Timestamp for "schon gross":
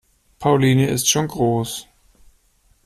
1.11-1.85